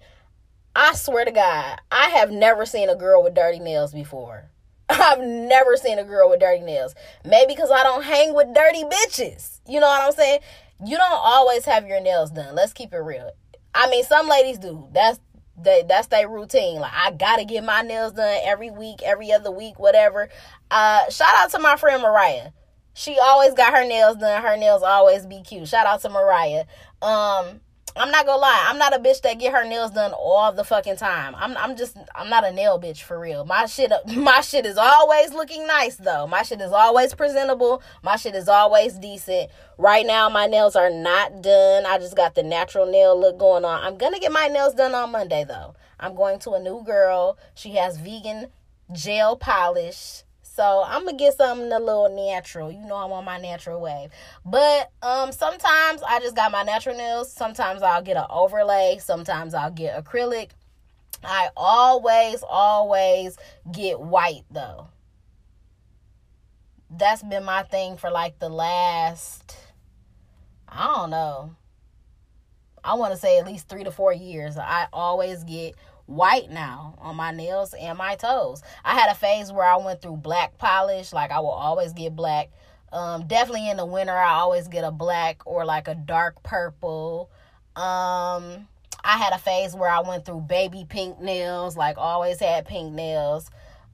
I 0.74 0.94
swear 0.94 1.24
to 1.24 1.32
God, 1.32 1.80
I 1.90 2.10
have 2.10 2.30
never 2.30 2.64
seen 2.64 2.88
a 2.88 2.94
girl 2.96 3.22
with 3.22 3.34
dirty 3.34 3.58
nails 3.58 3.92
before. 3.92 4.50
I've 4.88 5.20
never 5.20 5.76
seen 5.76 5.98
a 5.98 6.04
girl 6.04 6.30
with 6.30 6.40
dirty 6.40 6.62
nails. 6.62 6.94
Maybe 7.24 7.54
because 7.54 7.70
I 7.70 7.82
don't 7.82 8.02
hang 8.02 8.34
with 8.34 8.54
dirty 8.54 8.84
bitches. 8.84 9.60
You 9.66 9.80
know 9.80 9.86
what 9.86 10.02
I'm 10.02 10.12
saying? 10.12 10.40
You 10.84 10.96
don't 10.96 11.20
always 11.20 11.64
have 11.64 11.86
your 11.86 12.00
nails 12.00 12.30
done. 12.30 12.54
Let's 12.54 12.72
keep 12.72 12.92
it 12.92 12.98
real. 12.98 13.30
I 13.74 13.88
mean, 13.90 14.04
some 14.04 14.28
ladies 14.28 14.58
do. 14.58 14.88
That's 14.92 15.20
they, 15.60 15.84
that's 15.88 16.06
their 16.06 16.28
routine. 16.28 16.80
Like 16.80 16.92
I 16.94 17.10
gotta 17.10 17.44
get 17.44 17.64
my 17.64 17.82
nails 17.82 18.12
done 18.12 18.38
every 18.44 18.70
week, 18.70 19.02
every 19.02 19.32
other 19.32 19.50
week, 19.50 19.78
whatever. 19.78 20.28
Uh, 20.70 21.08
shout 21.10 21.34
out 21.34 21.50
to 21.50 21.58
my 21.58 21.76
friend 21.76 22.02
Mariah. 22.02 22.50
She 22.94 23.18
always 23.20 23.54
got 23.54 23.74
her 23.74 23.86
nails 23.86 24.16
done. 24.16 24.42
Her 24.42 24.56
nails 24.56 24.82
always 24.82 25.26
be 25.26 25.42
cute. 25.42 25.68
Shout 25.68 25.86
out 25.86 26.00
to 26.02 26.08
Mariah. 26.08 26.64
Um, 27.02 27.60
I'm 27.98 28.10
not 28.10 28.26
gonna 28.26 28.40
lie. 28.40 28.66
I'm 28.68 28.78
not 28.78 28.94
a 28.94 28.98
bitch 28.98 29.22
that 29.22 29.38
get 29.38 29.52
her 29.52 29.64
nails 29.64 29.90
done 29.90 30.12
all 30.12 30.52
the 30.52 30.64
fucking 30.64 30.96
time. 30.96 31.34
I'm 31.36 31.56
I'm 31.56 31.76
just 31.76 31.96
I'm 32.14 32.30
not 32.30 32.44
a 32.44 32.52
nail 32.52 32.80
bitch 32.80 33.02
for 33.02 33.18
real. 33.18 33.44
My 33.44 33.66
shit 33.66 33.92
my 34.16 34.40
shit 34.40 34.66
is 34.66 34.78
always 34.78 35.32
looking 35.32 35.66
nice 35.66 35.96
though. 35.96 36.26
My 36.26 36.42
shit 36.42 36.60
is 36.60 36.72
always 36.72 37.14
presentable. 37.14 37.82
My 38.02 38.16
shit 38.16 38.34
is 38.34 38.48
always 38.48 38.94
decent. 38.94 39.50
Right 39.78 40.06
now 40.06 40.28
my 40.28 40.46
nails 40.46 40.76
are 40.76 40.90
not 40.90 41.42
done. 41.42 41.86
I 41.86 41.98
just 41.98 42.16
got 42.16 42.34
the 42.34 42.42
natural 42.42 42.86
nail 42.86 43.18
look 43.18 43.38
going 43.38 43.64
on. 43.64 43.82
I'm 43.82 43.98
gonna 43.98 44.20
get 44.20 44.32
my 44.32 44.46
nails 44.46 44.74
done 44.74 44.94
on 44.94 45.10
Monday 45.10 45.44
though. 45.46 45.74
I'm 45.98 46.14
going 46.14 46.38
to 46.40 46.52
a 46.52 46.60
new 46.60 46.84
girl. 46.84 47.36
She 47.54 47.72
has 47.72 47.98
vegan 47.98 48.48
gel 48.92 49.36
polish. 49.36 50.22
So 50.58 50.82
I'm 50.84 51.04
gonna 51.04 51.16
get 51.16 51.36
something 51.36 51.70
a 51.70 51.78
little 51.78 52.08
natural. 52.08 52.72
You 52.72 52.80
know 52.80 52.96
I'm 52.96 53.12
on 53.12 53.24
my 53.24 53.38
natural 53.38 53.80
wave. 53.80 54.10
But 54.44 54.90
um 55.02 55.30
sometimes 55.30 56.02
I 56.02 56.18
just 56.18 56.34
got 56.34 56.50
my 56.50 56.64
natural 56.64 56.96
nails. 56.96 57.32
Sometimes 57.32 57.80
I'll 57.80 58.02
get 58.02 58.16
an 58.16 58.26
overlay. 58.28 58.98
Sometimes 59.00 59.54
I'll 59.54 59.70
get 59.70 60.04
acrylic. 60.04 60.50
I 61.22 61.50
always, 61.56 62.42
always 62.42 63.36
get 63.70 64.00
white 64.00 64.46
though. 64.50 64.88
That's 66.90 67.22
been 67.22 67.44
my 67.44 67.62
thing 67.62 67.96
for 67.96 68.10
like 68.10 68.40
the 68.40 68.48
last 68.48 69.56
I 70.68 70.86
don't 70.96 71.10
know. 71.10 71.54
I 72.82 72.94
want 72.94 73.12
to 73.12 73.16
say 73.16 73.38
at 73.38 73.46
least 73.46 73.68
three 73.68 73.84
to 73.84 73.92
four 73.92 74.12
years. 74.12 74.58
I 74.58 74.88
always 74.92 75.44
get 75.44 75.76
white 76.08 76.50
now 76.50 76.94
on 76.98 77.16
my 77.16 77.30
nails 77.30 77.74
and 77.78 77.98
my 77.98 78.16
toes. 78.16 78.62
I 78.84 78.98
had 78.98 79.10
a 79.10 79.14
phase 79.14 79.52
where 79.52 79.66
I 79.66 79.76
went 79.76 80.00
through 80.00 80.16
black 80.16 80.56
polish, 80.58 81.12
like 81.12 81.30
I 81.30 81.40
will 81.40 81.50
always 81.50 81.92
get 81.92 82.16
black. 82.16 82.50
Um, 82.92 83.26
definitely 83.26 83.68
in 83.68 83.76
the 83.76 83.84
winter, 83.84 84.16
I 84.16 84.34
always 84.36 84.68
get 84.68 84.84
a 84.84 84.90
black 84.90 85.46
or 85.46 85.64
like 85.64 85.86
a 85.86 85.94
dark 85.94 86.42
purple. 86.42 87.30
Um, 87.76 88.66
I 89.04 89.16
had 89.18 89.32
a 89.34 89.38
phase 89.38 89.74
where 89.74 89.90
I 89.90 90.00
went 90.00 90.24
through 90.24 90.40
baby 90.40 90.86
pink 90.88 91.20
nails, 91.20 91.76
like 91.76 91.98
always 91.98 92.40
had 92.40 92.66
pink 92.66 92.92
nails 92.92 93.50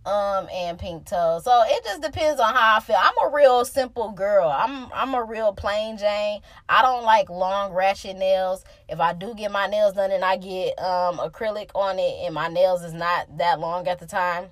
um 0.06 0.48
and 0.52 0.78
pink 0.78 1.06
toes. 1.06 1.44
So 1.44 1.62
it 1.66 1.84
just 1.84 2.02
depends 2.02 2.40
on 2.40 2.54
how 2.54 2.76
I 2.76 2.80
feel. 2.80 2.96
I'm 2.98 3.26
a 3.26 3.34
real 3.34 3.64
simple 3.64 4.10
girl. 4.12 4.48
I'm 4.48 4.90
I'm 4.92 5.14
a 5.14 5.24
real 5.24 5.52
plain 5.52 5.96
Jane. 5.96 6.40
I 6.68 6.82
don't 6.82 7.04
like 7.04 7.30
long 7.30 7.72
ratchet 7.72 8.16
nails. 8.16 8.64
If 8.88 9.00
I 9.00 9.12
do 9.12 9.34
get 9.34 9.50
my 9.50 9.66
nails 9.66 9.94
done 9.94 10.10
and 10.10 10.24
I 10.24 10.36
get 10.36 10.78
um 10.78 11.18
acrylic 11.18 11.70
on 11.74 11.98
it 11.98 12.24
and 12.24 12.34
my 12.34 12.48
nails 12.48 12.82
is 12.82 12.92
not 12.92 13.38
that 13.38 13.60
long 13.60 13.88
at 13.88 13.98
the 13.98 14.06
time, 14.06 14.50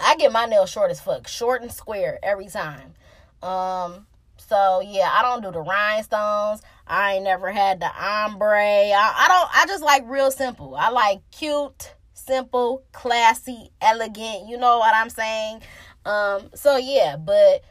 I 0.00 0.16
get 0.16 0.32
my 0.32 0.46
nails 0.46 0.70
short 0.70 0.90
as 0.90 1.00
fuck, 1.00 1.28
short 1.28 1.62
and 1.62 1.72
square 1.72 2.18
every 2.22 2.48
time. 2.48 2.94
Um, 3.42 4.06
so 4.36 4.80
yeah, 4.84 5.08
I 5.10 5.22
don't 5.22 5.42
do 5.42 5.50
the 5.50 5.60
rhinestones. 5.60 6.62
I 6.86 7.14
ain't 7.14 7.24
never 7.24 7.50
had 7.50 7.80
the 7.80 7.86
ombre. 7.86 8.58
I, 8.58 8.92
I 8.92 9.28
don't. 9.28 9.56
I 9.56 9.66
just 9.66 9.82
like 9.82 10.02
real 10.06 10.30
simple. 10.30 10.74
I 10.74 10.90
like 10.90 11.20
cute, 11.30 11.94
simple, 12.14 12.82
classy, 12.92 13.70
elegant. 13.80 14.48
You 14.48 14.56
know 14.56 14.78
what 14.78 14.94
I'm 14.94 15.10
saying? 15.10 15.60
Um. 16.06 16.50
So 16.54 16.76
yeah, 16.76 17.16
but 17.16 17.62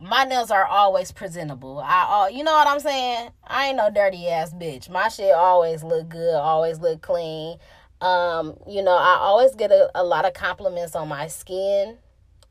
my 0.00 0.24
nails 0.24 0.50
are 0.50 0.64
always 0.64 1.12
presentable. 1.12 1.78
I 1.78 2.04
all 2.08 2.30
you 2.30 2.42
know 2.42 2.52
what 2.52 2.66
I'm 2.66 2.80
saying? 2.80 3.30
I 3.46 3.68
ain't 3.68 3.76
no 3.76 3.90
dirty 3.90 4.28
ass 4.28 4.52
bitch. 4.52 4.88
My 4.88 5.08
shit 5.08 5.32
always 5.32 5.82
look 5.82 6.08
good, 6.08 6.34
always 6.34 6.78
look 6.80 7.02
clean. 7.02 7.58
Um, 8.00 8.56
you 8.66 8.82
know, 8.82 8.96
I 8.96 9.18
always 9.20 9.54
get 9.54 9.70
a, 9.70 9.90
a 9.94 10.02
lot 10.02 10.24
of 10.24 10.32
compliments 10.32 10.96
on 10.96 11.08
my 11.08 11.28
skin. 11.28 11.98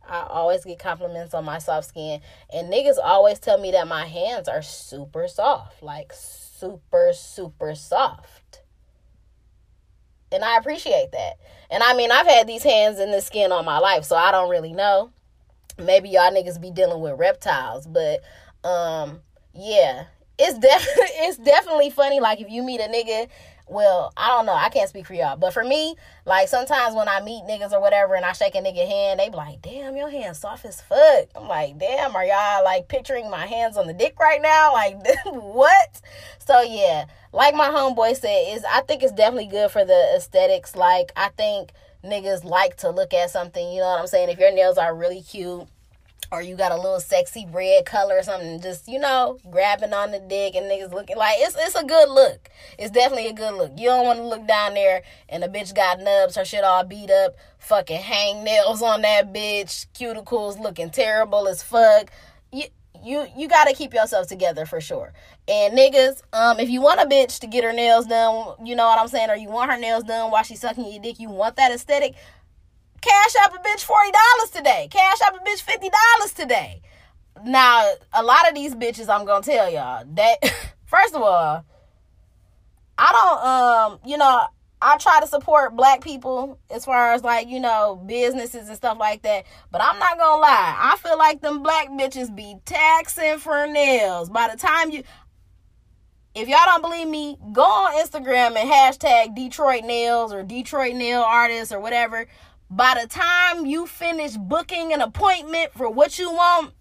I 0.08 0.26
always 0.30 0.64
get 0.64 0.80
compliments 0.80 1.34
on 1.34 1.46
my 1.46 1.58
soft 1.60 1.88
skin. 1.88 2.22
And 2.54 2.72
niggas 2.72 2.98
always 3.04 3.40
tell 3.40 3.60
me 3.60 3.72
that 3.72 3.88
my 3.88 4.06
hands 4.06 4.48
are 4.48 4.62
super 4.62 5.28
soft. 5.28 5.82
Like 5.82 6.12
super, 6.14 7.12
super 7.14 7.74
soft. 7.74 8.59
And 10.32 10.44
I 10.44 10.58
appreciate 10.58 11.12
that. 11.12 11.34
And 11.72 11.84
I 11.84 11.96
mean, 11.96 12.12
I've 12.12 12.28
had 12.28 12.48
these 12.48 12.64
hands 12.64 13.00
in 13.00 13.12
the 13.12 13.22
skin 13.22 13.52
all 13.52 13.64
my 13.64 13.80
life, 13.80 14.04
so 14.04 14.16
I 14.16 14.32
don't 14.32 14.50
really 14.50 14.74
know 14.74 15.12
maybe 15.80 16.10
y'all 16.10 16.32
niggas 16.32 16.62
be 16.62 16.72
dealing 16.72 17.02
with 17.02 17.18
reptiles, 17.20 17.88
but 17.88 18.22
um 18.64 19.22
yeah, 19.54 20.06
it's 20.38 20.58
definitely 20.60 21.04
it's 21.26 21.38
definitely 21.38 21.90
funny 21.90 22.20
like 22.20 22.42
if 22.42 22.50
you 22.50 22.64
meet 22.64 22.82
a 22.82 22.88
nigga 22.88 23.28
well, 23.70 24.12
I 24.18 24.30
don't 24.30 24.46
know. 24.46 24.54
I 24.54 24.70
can't 24.70 24.90
speak 24.90 25.06
for 25.06 25.14
y'all. 25.14 25.38
But 25.38 25.54
for 25.54 25.64
me, 25.64 25.96
like 26.26 26.48
sometimes 26.48 26.96
when 26.96 27.08
I 27.08 27.22
meet 27.22 27.44
niggas 27.44 27.72
or 27.72 27.80
whatever 27.80 28.16
and 28.16 28.26
I 28.26 28.34
shake 28.34 28.56
a 28.56 28.60
nigga 28.60 28.88
hand, 28.88 29.20
they 29.20 29.30
be 29.30 29.36
like, 29.36 29.62
damn, 29.62 29.96
your 29.96 30.10
hand's 30.10 30.40
soft 30.40 30.66
as 30.66 30.82
fuck. 30.82 31.30
I'm 31.36 31.48
like, 31.48 31.78
damn, 31.78 32.16
are 32.16 32.26
y'all 32.26 32.64
like 32.64 32.88
picturing 32.88 33.30
my 33.30 33.46
hands 33.46 33.78
on 33.78 33.88
the 33.88 33.94
dick 33.94 34.20
right 34.20 34.42
now? 34.42 34.74
Like 34.80 34.98
what? 35.26 36.02
So 36.40 36.62
yeah, 36.62 37.06
like 37.34 37.54
my 37.54 37.68
homeboy 37.68 38.16
said, 38.16 38.56
is 38.56 38.64
I 38.64 38.82
think 38.82 39.04
it's 39.04 39.12
definitely 39.12 39.48
good 39.48 39.72
for 39.72 39.84
the 39.84 40.14
aesthetics. 40.16 40.76
Like 40.76 41.12
I 41.18 41.30
think 41.30 41.72
niggas 42.04 42.46
like 42.46 42.78
to 42.78 42.90
look 42.90 43.14
at 43.14 43.30
something, 43.30 43.72
you 43.74 43.82
know 43.82 43.88
what 43.88 44.00
I'm 44.00 44.08
saying? 44.08 44.30
If 44.30 44.40
your 44.40 44.54
nails 44.54 44.78
are 44.78 44.96
really 44.96 45.22
cute 45.22 45.68
or 46.32 46.42
you 46.42 46.56
got 46.56 46.72
a 46.72 46.76
little 46.76 47.00
sexy 47.00 47.48
red 47.52 47.86
color 47.86 48.18
or 48.18 48.24
something, 48.24 48.62
just, 48.62 48.88
you 48.88 49.00
know, 49.00 49.40
grabbing 49.50 49.94
on 49.94 50.12
the 50.12 50.20
dick 50.20 50.56
and 50.56 50.66
niggas 50.66 50.94
looking 50.94 51.18
like 51.18 51.36
it's 51.40 51.56
it's 51.58 51.76
a 51.76 51.84
good 51.84 52.10
look. 52.10 52.50
It's 52.78 52.92
definitely 52.92 53.28
a 53.28 53.34
good 53.34 53.56
look. 53.56 53.72
You 53.78 53.88
don't 53.88 54.06
want 54.06 54.20
to 54.20 54.26
look 54.28 54.48
down 54.48 54.76
there 54.76 55.02
and 55.28 55.44
a 55.44 55.48
bitch 55.48 55.74
got 55.76 56.00
nubs, 56.00 56.36
her 56.36 56.46
shit 56.46 56.64
all 56.64 56.84
beat 56.84 57.10
up, 57.10 57.36
fucking 57.58 58.02
hang 58.02 58.44
nails 58.44 58.82
on 58.82 59.02
that 59.02 59.34
bitch, 59.34 59.88
cuticles 59.94 60.60
looking 60.60 60.90
terrible 60.90 61.48
as 61.48 61.64
fuck. 61.64 62.12
You, 62.52 62.66
you 63.04 63.28
you 63.36 63.48
gotta 63.48 63.74
keep 63.74 63.94
yourself 63.94 64.28
together 64.28 64.66
for 64.66 64.82
sure. 64.82 65.14
And 65.48 65.76
niggas, 65.78 66.22
um, 66.34 66.60
if 66.60 66.70
you 66.70 66.82
want 66.82 67.00
a 67.00 67.06
bitch 67.06 67.40
to 67.40 67.48
get 67.48 67.64
her 67.64 67.74
nails 67.74 68.06
done, 68.06 68.56
you 68.64 68.76
know 68.76 68.86
what 68.86 69.00
I'm 69.00 69.08
saying, 69.08 69.30
or 69.30 69.36
you 69.36 69.50
want 69.50 69.72
her 69.72 69.78
nails 69.78 70.04
done 70.04 70.32
while 70.32 70.44
she's 70.44 70.62
sucking 70.62 70.92
your 70.92 71.02
dick, 71.02 71.20
you 71.20 71.30
want 71.30 71.56
that 71.56 71.72
aesthetic. 71.72 72.16
Cash 73.01 73.36
App 73.44 73.53
a 73.53 73.58
bitch 73.58 73.84
forty 73.84 74.12
dollars 74.12 74.51
today. 74.51 74.88
Cash 74.91 75.22
App 75.22 75.36
a 75.36 75.39
bitch 75.39 75.62
fifty 75.62 75.89
dollars 75.89 76.34
today. 76.34 76.82
Now, 77.46 77.89
a 78.13 78.24
lot 78.24 78.50
of 78.50 78.56
these 78.56 78.75
bitches, 78.75 79.10
I'm 79.10 79.25
gonna 79.25 79.44
tell 79.44 79.72
y'all 79.72 80.03
that 80.15 80.38
first 80.86 81.15
of 81.15 81.22
all, 81.22 81.65
I 82.98 83.12
don't 83.12 83.46
um, 83.46 84.00
you 84.06 84.18
know, 84.18 84.41
I 84.82 84.98
try 84.98 85.20
to 85.20 85.27
support 85.27 85.75
black 85.75 86.01
people 86.01 86.58
as 86.70 86.86
far 86.86 87.13
as 87.13 87.24
like, 87.24 87.48
you 87.50 87.60
know, 87.60 88.01
businesses 88.06 88.68
and 88.68 88.77
stuff 88.77 88.98
like 88.98 89.24
that. 89.24 89.46
But 89.72 89.82
I'm 89.82 90.00
not 90.00 90.18
gonna 90.18 90.41
lie. 90.41 90.75
I 90.77 90.98
feel 90.98 91.18
like 91.18 91.41
them 91.41 91.63
black 91.63 91.89
bitches 91.89 92.34
be 92.34 92.56
taxing 92.65 93.39
for 93.39 93.68
nails. 93.68 94.29
By 94.29 94.50
the 94.50 94.58
time 94.58 94.91
you 94.91 95.03
if 96.36 96.48
y'all 96.48 96.60
don't 96.65 96.82
believe 96.82 97.08
me, 97.08 97.38
go 97.51 97.63
on 97.63 97.94
Instagram 98.06 98.56
and 98.56 98.70
hashtag 98.70 99.36
Detroit 99.36 99.84
Nails 99.84 100.32
or 100.32 100.44
Detroit 100.44 100.96
Nail 100.96 101.22
Artists 101.22 101.74
or 101.74 101.79
whatever. 101.79 102.27
By 102.72 103.00
the 103.02 103.08
time 103.08 103.66
you 103.66 103.88
finish 103.88 104.38
booking 104.38 104.94
an 104.94 105.02
appointment 105.02 105.72
for 105.74 105.90
what 105.90 106.20
you 106.20 106.32
want, 106.32 106.74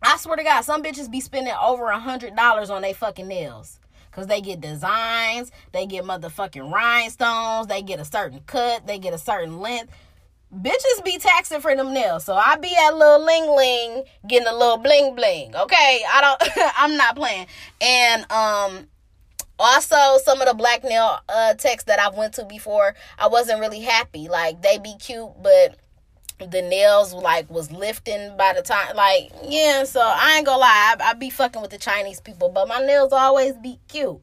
I 0.00 0.16
swear 0.16 0.36
to 0.36 0.44
God, 0.44 0.62
some 0.62 0.84
bitches 0.84 1.10
be 1.10 1.20
spending 1.20 1.54
over 1.60 1.88
a 1.88 1.98
hundred 1.98 2.36
dollars 2.36 2.70
on 2.70 2.82
their 2.82 2.94
fucking 2.94 3.26
nails. 3.26 3.80
Cause 4.12 4.26
they 4.26 4.42
get 4.42 4.60
designs, 4.60 5.50
they 5.72 5.86
get 5.86 6.04
motherfucking 6.04 6.70
rhinestones, 6.70 7.66
they 7.66 7.80
get 7.80 7.98
a 7.98 8.04
certain 8.04 8.40
cut, 8.46 8.86
they 8.86 8.98
get 8.98 9.14
a 9.14 9.18
certain 9.18 9.58
length. 9.58 9.90
Bitches 10.54 11.02
be 11.02 11.16
taxing 11.16 11.60
for 11.60 11.74
them 11.74 11.94
nails. 11.94 12.24
So 12.24 12.34
I 12.34 12.56
be 12.56 12.76
at 12.76 12.94
little 12.94 13.24
ling 13.24 13.56
ling 13.56 14.04
getting 14.28 14.46
a 14.46 14.52
little 14.52 14.76
bling 14.76 15.14
bling. 15.16 15.56
Okay. 15.56 16.02
I 16.12 16.20
don't 16.20 16.72
I'm 16.76 16.96
not 16.96 17.16
playing. 17.16 17.46
And 17.80 18.30
um 18.30 18.86
also 19.62 20.18
some 20.24 20.40
of 20.40 20.48
the 20.48 20.54
black 20.54 20.82
nail 20.84 21.18
uh 21.28 21.54
that 21.54 21.98
I've 22.00 22.14
went 22.14 22.34
to 22.34 22.44
before, 22.44 22.94
I 23.18 23.28
wasn't 23.28 23.60
really 23.60 23.80
happy. 23.80 24.28
Like 24.28 24.62
they 24.62 24.78
be 24.78 24.94
cute, 24.98 25.30
but 25.42 25.76
the 26.50 26.62
nails 26.62 27.12
like 27.14 27.48
was 27.50 27.70
lifting 27.70 28.36
by 28.36 28.52
the 28.52 28.62
time 28.62 28.96
like 28.96 29.30
yeah 29.44 29.84
so 29.84 30.00
i 30.00 30.36
ain't 30.36 30.46
gonna 30.46 30.58
lie. 30.58 30.96
I, 30.98 31.10
I 31.10 31.14
be 31.14 31.30
fucking 31.30 31.62
with 31.62 31.70
the 31.70 31.78
chinese 31.78 32.20
people 32.20 32.48
but 32.48 32.66
my 32.66 32.80
nails 32.80 33.12
always 33.12 33.54
be 33.56 33.78
cute. 33.88 34.20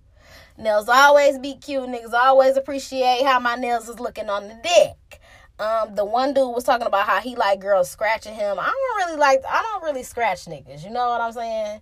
Nails 0.58 0.90
always 0.90 1.40
be 1.40 1.56
cute. 1.56 1.88
Niggas 1.88 2.12
always 2.12 2.58
appreciate 2.58 3.24
how 3.24 3.40
my 3.40 3.56
nails 3.56 3.88
is 3.88 4.00
looking 4.00 4.30
on 4.30 4.50
the 4.50 4.60
dick. 4.62 5.22
Um 5.60 5.96
the 5.96 6.04
one 6.04 6.34
dude 6.34 6.54
was 6.54 6.66
talking 6.66 6.88
about 6.88 7.08
how 7.08 7.22
he 7.22 7.36
like 7.36 7.62
girls 7.62 7.90
scratching 7.90 8.34
him. 8.34 8.60
I 8.60 8.66
don't 8.66 9.08
really 9.08 9.20
like 9.20 9.42
i 9.50 9.62
don't 9.62 9.84
really 9.84 10.04
scratch 10.04 10.46
niggas. 10.46 10.84
You 10.84 10.90
know 10.90 11.08
what 11.08 11.22
i'm 11.22 11.32
saying? 11.32 11.82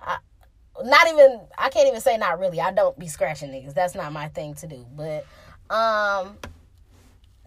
I, 0.00 0.18
not 0.84 1.08
even 1.08 1.40
i 1.56 1.68
can't 1.68 1.88
even 1.88 2.00
say 2.00 2.16
not 2.16 2.38
really 2.38 2.60
i 2.60 2.70
don't 2.70 2.98
be 2.98 3.08
scratching 3.08 3.50
niggas 3.50 3.74
that's 3.74 3.94
not 3.94 4.12
my 4.12 4.28
thing 4.28 4.54
to 4.54 4.66
do 4.66 4.86
but 4.96 5.26
um 5.74 6.36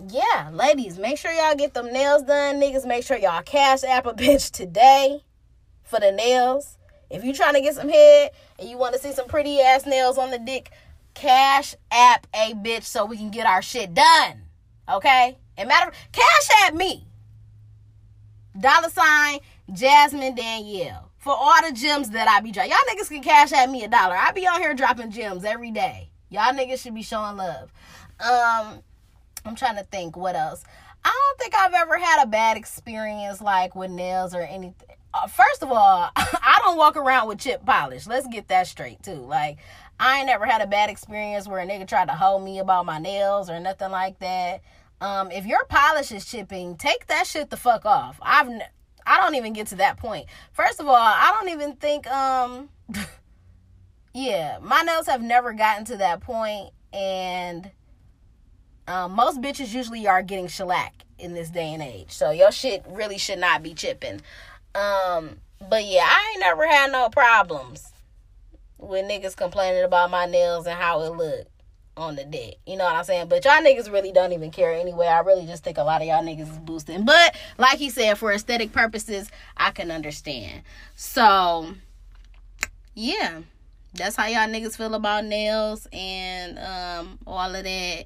yeah, 0.09 0.50
ladies, 0.51 0.97
make 0.97 1.17
sure 1.17 1.31
y'all 1.31 1.55
get 1.55 1.73
them 1.73 1.91
nails 1.91 2.23
done. 2.23 2.59
Niggas, 2.59 2.85
make 2.88 3.03
sure 3.03 3.17
y'all 3.17 3.43
cash 3.43 3.83
app 3.83 4.05
a 4.05 4.13
bitch 4.15 4.51
today 4.51 5.23
for 5.83 6.00
the 6.00 6.11
nails. 6.11 6.77
If 7.09 7.23
you 7.23 7.33
trying 7.33 7.53
to 7.55 7.61
get 7.61 7.75
some 7.75 7.89
head 7.89 8.31
and 8.57 8.69
you 8.69 8.77
want 8.77 8.93
to 8.93 9.00
see 9.00 9.11
some 9.11 9.27
pretty 9.27 9.59
ass 9.59 9.85
nails 9.85 10.17
on 10.17 10.31
the 10.31 10.39
dick, 10.39 10.71
cash 11.13 11.75
app 11.91 12.25
a 12.33 12.53
bitch 12.53 12.83
so 12.83 13.05
we 13.05 13.17
can 13.17 13.31
get 13.31 13.45
our 13.45 13.61
shit 13.61 13.93
done. 13.93 14.43
Okay? 14.89 15.38
And 15.57 15.67
matter 15.67 15.89
of 15.89 15.95
cash 16.11 16.47
app 16.63 16.73
me. 16.73 17.05
Dollar 18.59 18.89
sign 18.89 19.39
Jasmine 19.71 20.35
Danielle. 20.35 21.10
For 21.21 21.33
all 21.33 21.53
the 21.65 21.71
gems 21.71 22.09
that 22.09 22.27
I 22.27 22.41
be 22.41 22.51
dropping. 22.51 22.71
Y'all 22.71 22.79
niggas 22.89 23.09
can 23.09 23.21
cash 23.21 23.51
at 23.53 23.69
me 23.69 23.83
a 23.83 23.87
dollar. 23.87 24.15
I 24.15 24.31
be 24.31 24.47
on 24.47 24.59
here 24.59 24.73
dropping 24.73 25.11
gems 25.11 25.45
every 25.45 25.71
day. 25.71 26.09
Y'all 26.29 26.53
niggas 26.53 26.81
should 26.81 26.95
be 26.95 27.03
showing 27.03 27.37
love. 27.37 27.71
Um, 28.19 28.81
I'm 29.45 29.55
trying 29.55 29.77
to 29.77 29.83
think 29.83 30.17
what 30.17 30.35
else. 30.35 30.63
I 31.03 31.09
don't 31.09 31.39
think 31.39 31.55
I've 31.55 31.73
ever 31.73 31.97
had 31.97 32.23
a 32.23 32.27
bad 32.27 32.57
experience 32.57 33.41
like 33.41 33.75
with 33.75 33.91
nails 33.91 34.33
or 34.33 34.41
anything. 34.41 34.87
Uh, 35.13 35.27
first 35.27 35.61
of 35.61 35.71
all, 35.71 36.09
I 36.15 36.59
don't 36.63 36.77
walk 36.77 36.95
around 36.95 37.27
with 37.27 37.39
chip 37.39 37.65
polish. 37.65 38.07
Let's 38.07 38.27
get 38.27 38.47
that 38.47 38.67
straight 38.67 39.03
too. 39.03 39.13
Like 39.13 39.57
I 39.99 40.17
ain't 40.17 40.27
never 40.27 40.45
had 40.45 40.61
a 40.61 40.67
bad 40.67 40.89
experience 40.89 41.47
where 41.47 41.59
a 41.59 41.67
nigga 41.67 41.87
tried 41.87 42.07
to 42.07 42.15
hold 42.15 42.43
me 42.43 42.59
about 42.59 42.85
my 42.85 42.97
nails 42.97 43.49
or 43.49 43.59
nothing 43.59 43.91
like 43.91 44.19
that. 44.19 44.61
Um, 45.01 45.31
if 45.31 45.45
your 45.45 45.65
polish 45.65 46.11
is 46.11 46.25
chipping, 46.25 46.77
take 46.77 47.07
that 47.07 47.27
shit 47.27 47.49
the 47.49 47.57
fuck 47.57 47.85
off. 47.85 48.19
I've 48.21 48.49
I 49.05 49.20
don't 49.22 49.36
even 49.36 49.53
get 49.53 49.67
to 49.67 49.75
that 49.75 49.98
point. 49.98 50.27
First 50.53 50.79
of 50.79 50.88
all, 50.88 50.96
I 50.96 51.36
don't 51.39 51.50
even 51.50 51.75
think 51.75 52.08
um 52.08 52.70
yeah, 54.13 54.60
my 54.62 54.81
nails 54.81 55.08
have 55.08 55.22
never 55.22 55.53
gotten 55.53 55.86
to 55.86 55.98
that 55.98 56.22
point 56.22 56.72
and 56.93 57.72
um, 58.88 59.13
most 59.13 59.41
bitches 59.41 59.74
usually 59.74 60.08
are 60.08 60.22
getting 60.22 60.48
shellac 60.48 60.93
in 61.17 61.34
this 61.34 61.50
day 61.50 61.74
and 61.74 61.81
age. 61.81 62.12
So 62.12 62.31
your 62.31 62.51
shit 62.51 62.84
really 62.89 63.17
should 63.17 63.39
not 63.39 63.63
be 63.63 63.74
chipping. 63.74 64.22
Um, 64.75 65.38
but 65.70 65.86
yeah, 65.86 66.05
I 66.05 66.31
ain't 66.31 66.39
never 66.41 66.67
had 66.67 66.91
no 66.91 67.10
problems 67.10 67.91
with 68.77 69.05
niggas 69.05 69.36
complaining 69.36 69.84
about 69.84 70.10
my 70.10 70.25
nails 70.25 70.65
and 70.65 70.77
how 70.77 71.01
it 71.03 71.15
look 71.15 71.48
on 72.01 72.15
the 72.15 72.25
dick. 72.25 72.58
You 72.65 72.77
know 72.77 72.84
what 72.84 72.96
I'm 72.96 73.03
saying? 73.03 73.27
But 73.27 73.46
y'all 73.46 73.62
niggas 73.62 73.91
really 73.91 74.12
don't 74.12 74.34
even 74.34 74.51
care 74.51 74.74
anyway. 74.74 75.08
I 75.08 75.20
really 75.20 75.46
just 75.46 75.63
think 75.63 75.77
a 75.77 75.84
lot 75.84 76.01
of 76.01 76.08
y'all 76.08 76.24
niggas 76.24 76.51
is 76.51 76.58
boosting. 76.60 77.05
But 77.05 77.36
like 77.58 77.77
he 77.77 77.89
said, 77.89 78.17
for 78.17 78.31
aesthetic 78.31 78.72
purposes, 78.72 79.29
I 79.55 79.72
can 79.72 79.91
understand. 79.91 80.63
So 80.96 81.74
yeah. 82.96 83.41
That's 83.93 84.15
how 84.15 84.27
y'all 84.27 84.48
niggas 84.48 84.77
feel 84.77 84.93
about 84.93 85.25
nails 85.25 85.86
and 85.91 86.58
um 86.60 87.20
all 87.27 87.53
of 87.53 87.63
that 87.63 88.05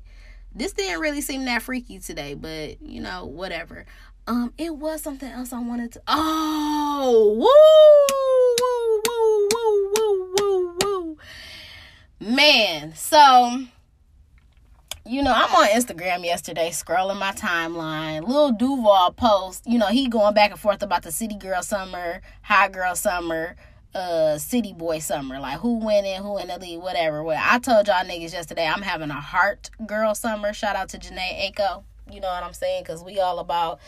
this 0.55 0.71
didn't 0.71 1.01
really 1.01 1.21
seem 1.21 1.45
that 1.45 1.61
freaky 1.61 1.99
today, 1.99 2.33
but 2.33 2.81
you 2.81 3.01
know, 3.01 3.25
whatever. 3.25 3.85
Um, 4.25 4.53
it 4.57 4.75
was 4.75 5.01
something 5.01 5.29
else 5.29 5.53
I 5.53 5.59
wanted 5.59 5.91
to. 5.91 6.01
Oh, 6.07 7.35
woo, 7.37 7.45
woo, 8.61 9.51
woo, 9.53 10.35
woo, 10.39 10.77
woo, 10.81 11.17
woo. 12.21 12.35
Man, 12.35 12.95
so 12.95 13.65
you 15.07 15.21
know, 15.21 15.31
I'm 15.33 15.53
on 15.55 15.67
Instagram 15.67 16.23
yesterday 16.23 16.71
scrolling 16.71 17.19
my 17.19 17.31
timeline. 17.31 18.27
Lil 18.27 18.53
Duval 18.53 19.11
post, 19.13 19.63
you 19.67 19.77
know, 19.77 19.87
he 19.87 20.07
going 20.07 20.33
back 20.33 20.49
and 20.49 20.59
forth 20.59 20.81
about 20.81 21.03
the 21.03 21.11
city 21.11 21.35
girl 21.35 21.61
summer, 21.61 22.21
high 22.41 22.69
girl 22.69 22.95
summer, 22.95 23.55
uh 23.93 24.39
city 24.39 24.73
boy 24.73 24.97
summer. 24.97 25.39
Like 25.39 25.59
who 25.59 25.77
went 25.77 26.07
in, 26.07 26.23
who 26.23 26.39
in 26.39 26.47
the 26.47 26.57
league, 26.57 26.79
whatever. 26.79 27.23
Well, 27.23 27.41
I 27.41 27.59
told 27.59 27.87
y'all 27.87 28.03
niggas 28.03 28.33
yesterday 28.33 28.65
I'm 28.65 28.81
having 28.81 29.11
a 29.11 29.21
heart 29.21 29.69
girl 29.85 30.15
summer. 30.15 30.53
Shout 30.53 30.75
out 30.75 30.89
to 30.89 30.97
Jhené 30.97 31.51
Aiko. 31.51 31.83
You 32.11 32.19
know 32.19 32.27
what 32.27 32.43
I'm 32.43 32.53
saying? 32.53 32.83
Cause 32.85 33.03
we 33.03 33.19
all 33.19 33.37
about 33.37 33.79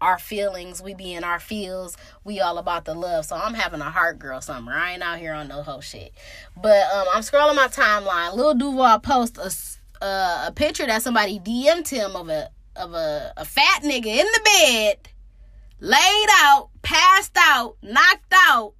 our 0.00 0.18
feelings. 0.18 0.82
We 0.82 0.94
be 0.94 1.12
in 1.12 1.24
our 1.24 1.38
feels. 1.38 1.96
We 2.24 2.40
all 2.40 2.56
about 2.58 2.86
the 2.86 2.94
love. 2.94 3.26
So 3.26 3.36
I'm 3.36 3.54
having 3.54 3.80
a 3.80 3.90
heart 3.90 4.18
girl 4.18 4.40
summer. 4.40 4.72
I 4.72 4.92
ain't 4.94 5.02
out 5.02 5.18
here 5.18 5.34
on 5.34 5.48
no 5.48 5.62
whole 5.62 5.80
shit. 5.82 6.12
But 6.56 6.90
um, 6.92 7.06
I'm 7.14 7.22
scrolling 7.22 7.56
my 7.56 7.68
timeline. 7.68 8.34
Lil 8.34 8.54
Duval 8.54 8.98
post 8.98 9.38
a, 9.38 9.54
a 10.04 10.52
picture 10.54 10.86
that 10.86 11.02
somebody 11.02 11.38
DM'd 11.38 11.88
him 11.88 12.16
of 12.16 12.28
a 12.28 12.50
of 12.76 12.94
a, 12.94 13.32
a 13.36 13.44
fat 13.44 13.82
nigga 13.82 14.06
in 14.06 14.26
the 14.26 14.40
bed, 14.44 15.08
laid 15.80 16.26
out, 16.40 16.70
passed 16.82 17.36
out, 17.38 17.76
knocked 17.82 18.32
out, 18.34 18.74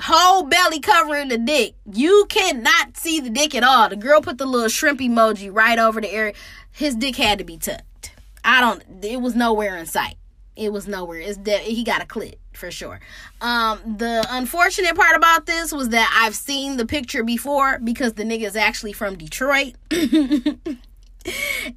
whole 0.00 0.44
belly 0.44 0.80
covering 0.80 1.28
the 1.28 1.38
dick. 1.38 1.74
You 1.92 2.26
cannot 2.28 2.96
see 2.96 3.20
the 3.20 3.30
dick 3.30 3.54
at 3.54 3.64
all. 3.64 3.88
The 3.88 3.96
girl 3.96 4.20
put 4.20 4.38
the 4.38 4.46
little 4.46 4.68
shrimp 4.68 5.00
emoji 5.00 5.52
right 5.52 5.78
over 5.78 6.00
the 6.00 6.10
area. 6.10 6.34
His 6.70 6.94
dick 6.94 7.16
had 7.16 7.38
to 7.38 7.44
be 7.44 7.58
tucked. 7.58 8.12
I 8.44 8.60
don't. 8.60 9.04
It 9.04 9.20
was 9.20 9.34
nowhere 9.34 9.76
in 9.76 9.86
sight. 9.86 10.16
It 10.58 10.72
was 10.72 10.88
nowhere. 10.88 11.20
It's 11.20 11.38
de- 11.38 11.58
he 11.58 11.84
got 11.84 12.02
a 12.02 12.06
clit 12.06 12.34
for 12.52 12.70
sure. 12.70 13.00
Um, 13.40 13.78
the 13.96 14.26
unfortunate 14.30 14.96
part 14.96 15.16
about 15.16 15.46
this 15.46 15.72
was 15.72 15.90
that 15.90 16.12
I've 16.20 16.34
seen 16.34 16.76
the 16.76 16.84
picture 16.84 17.22
before 17.22 17.78
because 17.78 18.14
the 18.14 18.24
nigga 18.24 18.42
is 18.42 18.56
actually 18.56 18.92
from 18.92 19.16
Detroit. 19.16 19.74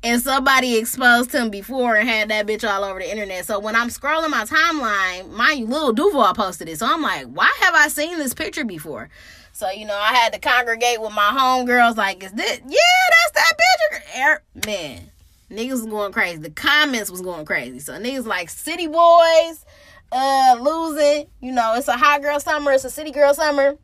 and 0.03 0.21
somebody 0.21 0.77
exposed 0.77 1.31
him 1.31 1.49
before 1.49 1.95
and 1.95 2.09
had 2.09 2.29
that 2.29 2.47
bitch 2.47 2.67
all 2.67 2.83
over 2.83 2.99
the 2.99 3.09
internet. 3.09 3.45
So 3.45 3.59
when 3.59 3.75
I'm 3.75 3.89
scrolling 3.89 4.31
my 4.31 4.45
timeline, 4.45 5.29
my 5.29 5.63
Lil 5.65 5.93
Duval 5.93 6.33
posted 6.33 6.67
it. 6.67 6.79
So 6.79 6.87
I'm 6.87 7.01
like, 7.01 7.27
why 7.27 7.51
have 7.61 7.75
I 7.75 7.87
seen 7.87 8.17
this 8.17 8.33
picture 8.33 8.65
before? 8.65 9.09
So 9.53 9.69
you 9.69 9.85
know, 9.85 9.97
I 9.97 10.13
had 10.15 10.33
to 10.33 10.39
congregate 10.39 11.01
with 11.01 11.13
my 11.13 11.29
homegirls. 11.37 11.97
Like, 11.97 12.23
is 12.23 12.31
this? 12.31 12.61
Yeah, 12.67 13.03
that's 13.31 13.31
that 13.33 13.53
picture. 13.59 14.43
Man, 14.65 15.11
Niggas 15.51 15.71
was 15.71 15.85
going 15.85 16.13
crazy. 16.13 16.37
The 16.37 16.49
comments 16.49 17.11
was 17.11 17.21
going 17.21 17.45
crazy. 17.45 17.79
So 17.79 17.93
niggas 17.93 18.25
like 18.25 18.49
city 18.49 18.87
boys, 18.87 19.65
uh, 20.11 20.57
losing. 20.59 21.27
You 21.41 21.51
know, 21.51 21.75
it's 21.75 21.89
a 21.89 21.97
hot 21.97 22.21
girl 22.21 22.39
summer. 22.39 22.71
It's 22.71 22.85
a 22.85 22.89
city 22.89 23.11
girl 23.11 23.33
summer. 23.33 23.77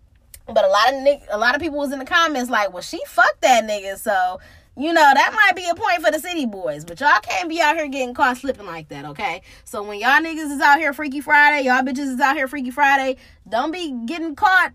But 0.47 0.63
a 0.63 0.69
lot 0.69 0.93
of 0.93 0.93
nigg- 0.95 1.27
a 1.29 1.37
lot 1.37 1.55
of 1.55 1.61
people 1.61 1.77
was 1.77 1.91
in 1.91 1.99
the 1.99 2.05
comments 2.05 2.49
like, 2.49 2.71
well, 2.71 2.81
she 2.81 3.01
fucked 3.05 3.41
that 3.41 3.65
nigga. 3.65 3.97
So 3.97 4.39
you 4.77 4.93
know 4.93 5.01
that 5.01 5.33
might 5.33 5.55
be 5.55 5.67
a 5.69 5.75
point 5.75 6.01
for 6.01 6.11
the 6.11 6.19
city 6.19 6.45
boys. 6.45 6.85
But 6.85 6.99
y'all 6.99 7.19
can't 7.21 7.49
be 7.49 7.59
out 7.59 7.75
here 7.75 7.87
getting 7.87 8.13
caught 8.13 8.37
slipping 8.37 8.65
like 8.65 8.87
that, 8.89 9.05
okay? 9.05 9.41
So 9.65 9.83
when 9.83 9.99
y'all 9.99 10.21
niggas 10.21 10.51
is 10.51 10.61
out 10.61 10.79
here 10.79 10.93
Freaky 10.93 11.19
Friday, 11.19 11.65
y'all 11.65 11.81
bitches 11.81 12.13
is 12.13 12.19
out 12.19 12.37
here 12.37 12.47
Freaky 12.47 12.71
Friday, 12.71 13.17
don't 13.49 13.71
be 13.71 13.91
getting 14.05 14.35
caught 14.35 14.73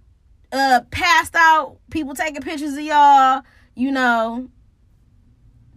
uh 0.52 0.80
passed 0.90 1.34
out. 1.36 1.78
People 1.90 2.14
taking 2.14 2.42
pictures 2.42 2.74
of 2.74 2.80
y'all. 2.80 3.42
You 3.74 3.92
know, 3.92 4.48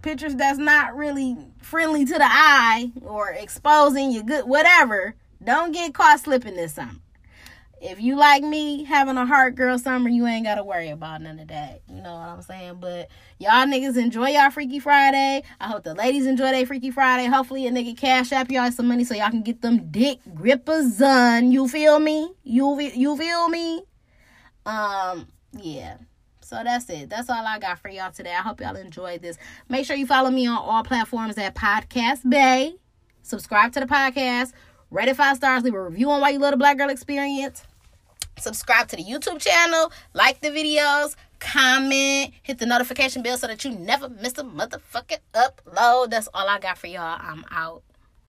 pictures 0.05 0.35
that's 0.35 0.59
not 0.59 0.95
really 0.95 1.35
friendly 1.61 2.05
to 2.05 2.13
the 2.13 2.23
eye 2.23 2.91
or 3.01 3.31
exposing 3.31 4.11
your 4.11 4.23
good 4.23 4.45
whatever, 4.45 5.15
don't 5.43 5.71
get 5.73 5.93
caught 5.93 6.19
slipping 6.19 6.55
this 6.55 6.75
summer. 6.75 6.93
If 7.81 7.99
you 7.99 8.15
like 8.15 8.43
me 8.43 8.83
having 8.83 9.17
a 9.17 9.25
hard 9.25 9.55
girl 9.55 9.77
summer, 9.77 10.09
you 10.09 10.25
ain't 10.27 10.45
gotta 10.45 10.63
worry 10.63 10.89
about 10.89 11.21
none 11.21 11.39
of 11.39 11.47
that. 11.49 11.81
You 11.89 12.01
know 12.01 12.13
what 12.13 12.29
I'm 12.29 12.41
saying? 12.43 12.77
But 12.79 13.09
y'all 13.39 13.65
niggas 13.65 13.97
enjoy 13.97 14.29
y'all 14.29 14.51
Freaky 14.51 14.79
Friday. 14.79 15.43
I 15.59 15.67
hope 15.67 15.83
the 15.83 15.95
ladies 15.95 16.27
enjoy 16.27 16.51
their 16.51 16.65
Freaky 16.65 16.91
Friday. 16.91 17.25
Hopefully 17.25 17.67
a 17.67 17.71
nigga 17.71 17.97
cash 17.97 18.31
app 18.31 18.51
y'all 18.51 18.71
some 18.71 18.87
money 18.87 19.03
so 19.03 19.15
y'all 19.15 19.29
can 19.29 19.41
get 19.41 19.61
them 19.61 19.91
dick 19.91 20.19
grippers 20.35 20.97
done. 20.99 21.51
You 21.51 21.67
feel 21.67 21.99
me? 21.99 22.31
You 22.43 22.79
you 22.79 23.17
feel 23.17 23.49
me? 23.49 23.83
Um, 24.65 25.27
yeah. 25.51 25.97
So 26.45 26.61
that's 26.63 26.87
it. 26.91 27.09
That's 27.09 27.27
all 27.27 27.43
I 27.43 27.57
got 27.57 27.79
for 27.79 27.89
y'all 27.89 28.11
today. 28.11 28.29
I 28.29 28.43
hope 28.43 28.61
y'all 28.61 28.75
enjoyed 28.75 29.23
this. 29.23 29.35
Make 29.67 29.83
sure 29.83 29.95
you 29.95 30.05
follow 30.05 30.29
me 30.29 30.45
on 30.45 30.55
all 30.55 30.83
platforms 30.83 31.39
at 31.39 31.55
Podcast 31.55 32.29
Bay. 32.29 32.75
Subscribe 33.23 33.71
to 33.71 33.79
the 33.79 33.87
podcast. 33.87 34.53
Rate 34.91 35.07
it 35.07 35.15
five 35.15 35.37
stars. 35.37 35.63
Leave 35.63 35.73
a 35.73 35.81
review 35.81 36.11
on 36.11 36.21
why 36.21 36.29
you 36.29 36.37
love 36.37 36.51
the 36.51 36.57
Black 36.57 36.77
Girl 36.77 36.89
Experience. 36.89 37.63
Subscribe 38.37 38.87
to 38.89 38.95
the 38.95 39.03
YouTube 39.03 39.39
channel. 39.39 39.91
Like 40.13 40.41
the 40.41 40.49
videos. 40.49 41.15
Comment. 41.39 42.31
Hit 42.43 42.59
the 42.59 42.67
notification 42.67 43.23
bell 43.23 43.37
so 43.39 43.47
that 43.47 43.65
you 43.65 43.71
never 43.71 44.07
miss 44.07 44.33
a 44.33 44.43
motherfucking 44.43 45.21
upload. 45.33 46.11
That's 46.11 46.29
all 46.31 46.47
I 46.47 46.59
got 46.59 46.77
for 46.77 46.85
y'all. 46.85 47.17
I'm 47.19 47.43
out. 47.49 47.81